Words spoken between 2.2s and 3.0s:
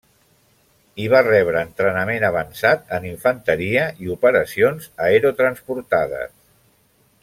avançat